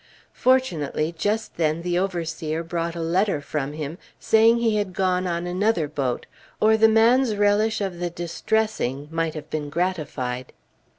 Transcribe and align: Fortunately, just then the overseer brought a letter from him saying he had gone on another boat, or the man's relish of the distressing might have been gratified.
Fortunately, 0.33 1.13
just 1.15 1.57
then 1.57 1.83
the 1.83 1.99
overseer 1.99 2.63
brought 2.63 2.95
a 2.95 3.01
letter 3.01 3.39
from 3.39 3.73
him 3.73 3.99
saying 4.19 4.57
he 4.57 4.77
had 4.77 4.93
gone 4.93 5.27
on 5.27 5.45
another 5.45 5.87
boat, 5.87 6.25
or 6.59 6.75
the 6.75 6.89
man's 6.89 7.35
relish 7.35 7.81
of 7.81 7.99
the 7.99 8.09
distressing 8.09 9.07
might 9.11 9.35
have 9.35 9.51
been 9.51 9.69
gratified. 9.69 10.53